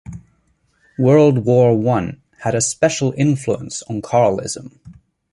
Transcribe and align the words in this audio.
World 0.97 1.45
War 1.45 1.77
One 1.77 2.23
had 2.39 2.55
a 2.55 2.61
special 2.61 3.13
influence 3.15 3.83
on 3.83 4.01
Carlism. 4.01 4.79